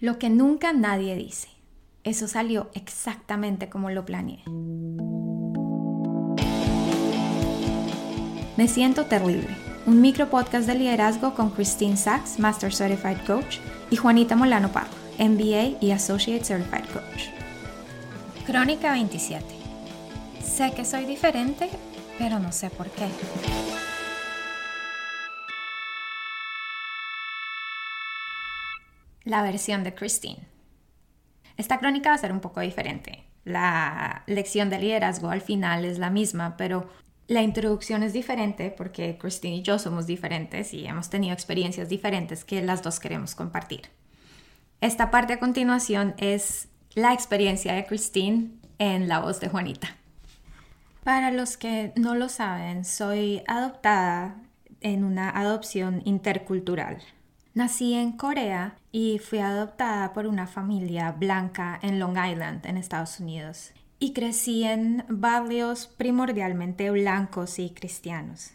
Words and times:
Lo 0.00 0.18
que 0.18 0.28
nunca 0.28 0.72
nadie 0.72 1.14
dice. 1.16 1.48
Eso 2.02 2.28
salió 2.28 2.70
exactamente 2.74 3.68
como 3.68 3.90
lo 3.90 4.04
planeé. 4.04 4.42
Me 8.56 8.68
siento 8.68 9.06
terrible. 9.06 9.48
Un 9.86 10.00
micro 10.00 10.30
podcast 10.30 10.66
de 10.66 10.74
liderazgo 10.74 11.34
con 11.34 11.50
Christine 11.50 11.96
Sachs, 11.96 12.38
Master 12.38 12.74
Certified 12.74 13.24
Coach, 13.26 13.58
y 13.90 13.96
Juanita 13.96 14.36
Molano 14.36 14.72
Parro, 14.72 14.90
MBA 15.18 15.78
y 15.80 15.92
Associate 15.92 16.44
Certified 16.44 16.86
Coach. 16.92 17.28
Crónica 18.46 18.92
27. 18.92 19.44
Sé 20.44 20.72
que 20.72 20.84
soy 20.84 21.04
diferente, 21.04 21.70
pero 22.18 22.38
no 22.38 22.52
sé 22.52 22.70
por 22.70 22.90
qué. 22.90 23.06
La 29.24 29.42
versión 29.42 29.84
de 29.84 29.94
Christine. 29.94 30.46
Esta 31.56 31.78
crónica 31.78 32.10
va 32.10 32.16
a 32.16 32.18
ser 32.18 32.32
un 32.32 32.40
poco 32.40 32.60
diferente. 32.60 33.24
La 33.44 34.22
lección 34.26 34.70
de 34.70 34.78
liderazgo 34.78 35.30
al 35.30 35.40
final 35.40 35.84
es 35.84 35.98
la 35.98 36.10
misma, 36.10 36.56
pero 36.56 36.88
la 37.26 37.42
introducción 37.42 38.02
es 38.02 38.12
diferente 38.12 38.70
porque 38.70 39.16
Christine 39.18 39.56
y 39.56 39.62
yo 39.62 39.78
somos 39.78 40.06
diferentes 40.06 40.74
y 40.74 40.86
hemos 40.86 41.08
tenido 41.08 41.32
experiencias 41.32 41.88
diferentes 41.88 42.44
que 42.44 42.62
las 42.62 42.82
dos 42.82 43.00
queremos 43.00 43.34
compartir. 43.34 43.82
Esta 44.80 45.10
parte 45.10 45.34
a 45.34 45.38
continuación 45.38 46.14
es 46.18 46.68
la 46.94 47.14
experiencia 47.14 47.72
de 47.72 47.86
Christine 47.86 48.50
en 48.78 49.08
la 49.08 49.20
voz 49.20 49.40
de 49.40 49.48
Juanita. 49.48 49.96
Para 51.02 51.30
los 51.30 51.56
que 51.56 51.92
no 51.96 52.14
lo 52.14 52.28
saben, 52.28 52.84
soy 52.84 53.42
adoptada 53.46 54.36
en 54.80 55.04
una 55.04 55.30
adopción 55.30 56.02
intercultural. 56.04 56.98
Nací 57.54 57.94
en 57.94 58.10
Corea 58.16 58.74
y 58.90 59.20
fui 59.20 59.38
adoptada 59.38 60.12
por 60.12 60.26
una 60.26 60.48
familia 60.48 61.12
blanca 61.12 61.78
en 61.82 62.00
Long 62.00 62.18
Island, 62.18 62.66
en 62.66 62.76
Estados 62.76 63.20
Unidos 63.20 63.70
y 64.00 64.12
crecí 64.12 64.64
en 64.64 65.04
barrios 65.08 65.86
primordialmente 65.86 66.90
blancos 66.90 67.60
y 67.60 67.70
cristianos. 67.70 68.50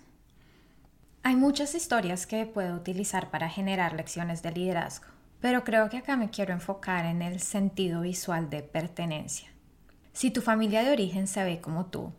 Hay 1.24 1.38
muchas 1.38 1.76
historias 1.76 2.28
que 2.28 2.46
puedo 2.46 2.76
utilizar 2.76 3.32
para 3.32 3.50
generar 3.50 3.94
lecciones 3.94 4.44
de 4.44 4.52
liderazgo, 4.52 5.08
pero 5.40 5.64
creo 5.64 5.90
que 5.90 6.00
acá 6.00 6.18
me 6.18 6.30
quiero 6.30 6.52
enfocar 6.52 7.06
en 7.06 7.22
el 7.22 7.40
sentido 7.40 8.02
visual 8.02 8.50
de 8.50 8.64
pertenencia. 8.64 9.48
Si 10.12 10.30
tu 10.30 10.42
familia 10.42 10.84
de 10.84 10.92
origen 10.92 11.28
se 11.28 11.42
ve 11.46 11.62
como 11.62 11.86
tú 11.86 12.12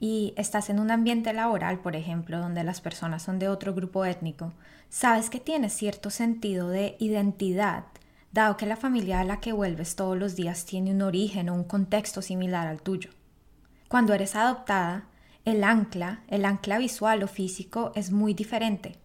y 0.00 0.34
estás 0.36 0.70
en 0.70 0.80
un 0.80 0.90
ambiente 0.90 1.32
laboral, 1.32 1.78
por 1.78 1.94
ejemplo, 1.94 2.40
donde 2.40 2.64
las 2.64 2.80
personas 2.80 3.22
son 3.22 3.38
de 3.38 3.48
otro 3.48 3.74
grupo 3.74 4.04
étnico, 4.04 4.52
sabes 4.88 5.30
que 5.30 5.38
tienes 5.38 5.74
cierto 5.74 6.10
sentido 6.10 6.68
de 6.68 6.96
identidad 6.98 7.84
dado 8.32 8.56
que 8.56 8.66
la 8.66 8.76
familia 8.76 9.20
a 9.20 9.24
la 9.24 9.40
que 9.40 9.52
vuelves 9.52 9.96
todos 9.96 10.16
los 10.16 10.36
días 10.36 10.64
tiene 10.64 10.92
un 10.92 11.02
origen 11.02 11.48
o 11.48 11.54
un 11.54 11.64
contexto 11.64 12.22
similar 12.22 12.66
al 12.66 12.82
tuyo. 12.82 13.10
Cuando 13.88 14.14
eres 14.14 14.36
adoptada, 14.36 15.08
el 15.44 15.64
ancla, 15.64 16.22
el 16.28 16.44
ancla 16.44 16.78
visual 16.78 17.22
o 17.22 17.28
físico 17.28 17.92
es 17.94 18.12
muy 18.12 18.34
diferente, 18.34 18.96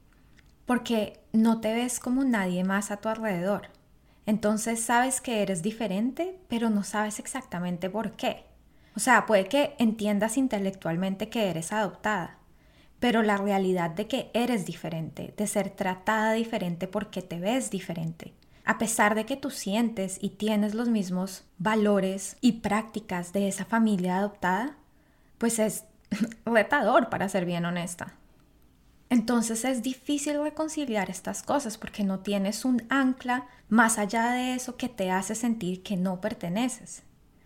porque 0.66 1.20
no 1.34 1.60
te 1.60 1.73
ves 1.73 2.00
como 2.00 2.23
nadie 2.23 2.64
más 2.64 2.92
a 2.92 2.98
tu 2.98 3.10
alrededor. 3.10 3.70
Entonces 4.28 4.84
sabes 4.84 5.22
que 5.22 5.42
eres 5.42 5.62
diferente, 5.62 6.40
pero 6.48 6.70
no 6.70 6.84
sabes 6.84 7.20
exactamente 7.20 7.90
por 7.90 8.12
qué. 8.12 8.44
O 8.96 9.00
sea, 9.00 9.26
puede 9.26 9.48
que 9.48 9.76
entiendas 9.78 10.38
intelectualmente 10.38 11.30
que 11.30 11.50
eres 11.50 11.74
adoptada, 11.74 12.38
pero 13.00 13.24
la 13.24 13.38
realidad 13.38 13.92
de 13.92 14.08
que 14.08 14.32
eres 14.34 14.66
diferente, 14.66 15.34
de 15.36 15.48
ser 15.48 15.70
tratada 15.70 16.34
diferente 16.34 16.88
porque 16.88 17.22
te 17.22 17.40
ves 17.40 17.70
diferente, 17.70 18.34
a 18.64 18.78
pesar 18.78 19.14
de 19.14 19.26
que 19.26 19.36
tú 19.36 19.52
sientes 19.52 20.18
y 20.22 20.30
tienes 20.30 20.73
los 20.73 20.90
mismos 20.90 21.44
valores 21.58 22.38
y 22.42 22.54
prácticas 22.54 23.34
de 23.34 23.48
esa 23.48 23.66
familia 23.66 24.18
adoptada, 24.18 24.78
pues 25.38 25.60
es 25.60 25.84
retador 26.46 27.10
para 27.10 27.30
ser 27.30 27.45
bien 27.45 27.66
honesta. 27.66 28.16
Entonces 29.10 29.66
es 29.66 29.84
difícil 29.84 30.42
reconciliar 30.42 31.10
estas 31.10 31.44
cosas 31.44 31.78
porque 31.78 32.04
no 32.04 32.20
tienes 32.20 32.66
un 32.66 32.84
ancla 32.89 33.48
más 33.70 34.00
allá 34.00 34.32
de 34.32 34.55
eso 34.55 34.78
que 34.78 34.89
te 34.89 35.11
hace 35.11 35.36
sentir 35.36 35.84
que 35.84 35.95
no 35.95 36.22
perteneces. 36.22 37.04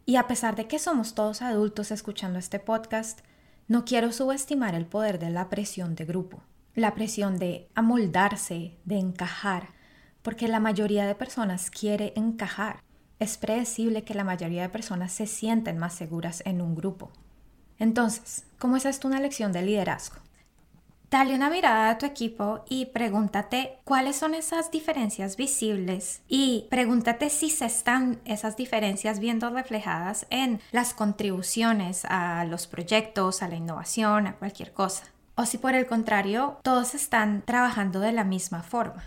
Y 0.10 0.16
a 0.16 0.26
pesar 0.26 0.56
de 0.56 0.68
que 0.68 0.80
somos 0.80 1.14
todos 1.14 1.44
adultos 1.44 1.92
escuchando 1.92 2.40
este 2.40 2.58
podcast, 2.58 3.20
no 3.68 3.86
quiero 3.86 4.12
subestimar 4.12 4.74
el 4.74 4.88
poder 4.88 5.20
de 5.20 5.30
la 5.30 5.50
presión 5.50 5.94
de 5.94 6.06
grupo, 6.06 6.42
la 6.74 6.96
presión 6.96 7.38
de 7.38 7.70
amoldarse, 7.76 8.76
de 8.86 8.98
encajar, 8.98 9.68
porque 10.24 10.48
la 10.48 10.60
mayoría 10.60 11.06
de 11.06 11.14
personas 11.14 11.70
quiere 11.70 12.14
encajar. 12.16 12.82
Es 13.20 13.38
predecible 13.38 14.04
que 14.04 14.16
la 14.16 14.24
mayoría 14.24 14.64
de 14.64 14.70
personas 14.70 15.12
se 15.12 15.28
sienten 15.28 15.78
más 15.78 15.94
seguras 15.94 16.42
en 16.44 16.62
un 16.62 16.74
grupo. 16.74 17.12
Entonces, 17.78 18.48
¿cómo 18.58 18.78
es 18.78 18.86
esto 18.86 19.08
una 19.08 19.20
lección 19.20 19.52
de 19.52 19.62
liderazgo? 19.62 20.16
Dale 21.12 21.34
una 21.34 21.50
mirada 21.50 21.90
a 21.90 21.98
tu 21.98 22.06
equipo 22.06 22.64
y 22.70 22.86
pregúntate 22.86 23.80
cuáles 23.84 24.16
son 24.16 24.36
esas 24.36 24.70
diferencias 24.70 25.38
visibles 25.38 26.22
y 26.28 26.68
pregúntate 26.70 27.32
si 27.32 27.50
se 27.50 27.66
están 27.66 28.20
esas 28.26 28.56
diferencias 28.56 29.20
viendo 29.20 29.50
reflejadas 29.50 30.28
en 30.30 30.62
las 30.72 30.94
contribuciones 30.94 32.06
a 32.06 32.46
los 32.46 32.68
proyectos, 32.68 33.42
a 33.42 33.48
la 33.48 33.56
innovación, 33.56 34.28
a 34.28 34.36
cualquier 34.36 34.72
cosa. 34.72 35.06
O 35.34 35.46
si 35.46 35.58
por 35.58 35.74
el 35.74 35.88
contrario, 35.88 36.60
todos 36.62 36.94
están 36.94 37.42
trabajando 37.44 38.02
de 38.02 38.12
la 38.12 38.24
misma 38.24 38.62
forma. 38.62 39.04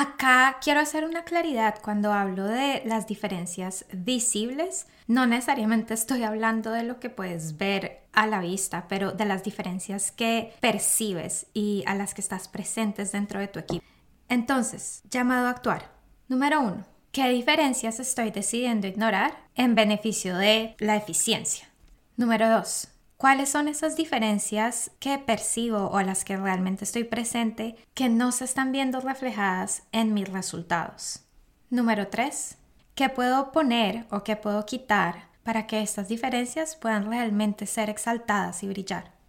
Acá 0.00 0.56
quiero 0.62 0.80
hacer 0.80 1.04
una 1.04 1.24
claridad 1.24 1.74
cuando 1.82 2.14
hablo 2.14 2.44
de 2.44 2.80
las 2.86 3.06
diferencias 3.06 3.84
visibles. 3.92 4.86
No 5.06 5.26
necesariamente 5.26 5.92
estoy 5.92 6.22
hablando 6.22 6.70
de 6.70 6.84
lo 6.84 6.98
que 7.00 7.10
puedes 7.10 7.58
ver 7.58 8.00
a 8.14 8.26
la 8.26 8.40
vista, 8.40 8.86
pero 8.88 9.12
de 9.12 9.26
las 9.26 9.44
diferencias 9.44 10.10
que 10.10 10.54
percibes 10.60 11.48
y 11.52 11.84
a 11.86 11.94
las 11.94 12.14
que 12.14 12.22
estás 12.22 12.48
presentes 12.48 13.12
dentro 13.12 13.40
de 13.40 13.48
tu 13.48 13.58
equipo. 13.58 13.84
Entonces, 14.30 15.02
llamado 15.10 15.48
a 15.48 15.50
actuar. 15.50 15.92
Número 16.28 16.62
uno, 16.62 16.86
¿qué 17.12 17.28
diferencias 17.28 18.00
estoy 18.00 18.30
decidiendo 18.30 18.86
ignorar 18.86 19.36
en 19.54 19.74
beneficio 19.74 20.34
de 20.38 20.76
la 20.78 20.96
eficiencia? 20.96 21.68
Número 22.16 22.48
dos, 22.48 22.88
¿Cuáles 23.20 23.50
son 23.50 23.68
esas 23.68 23.96
diferencias 23.96 24.92
que 24.98 25.18
percibo 25.18 25.90
o 25.90 26.00
las 26.00 26.24
que 26.24 26.38
realmente 26.38 26.84
estoy 26.84 27.04
presente 27.04 27.76
que 27.92 28.08
no 28.08 28.32
se 28.32 28.46
están 28.46 28.72
viendo 28.72 28.98
reflejadas 29.02 29.82
en 29.92 30.14
mis 30.14 30.26
resultados? 30.26 31.20
Número 31.68 32.08
3. 32.08 32.56
¿Qué 32.94 33.10
puedo 33.10 33.52
poner 33.52 34.06
o 34.10 34.24
qué 34.24 34.36
puedo 34.36 34.64
quitar 34.64 35.28
para 35.42 35.66
que 35.66 35.82
estas 35.82 36.08
diferencias 36.08 36.76
puedan 36.76 37.10
realmente 37.10 37.66
ser 37.66 37.90
exaltadas 37.90 38.62
y 38.62 38.68
brillar? 38.68 39.19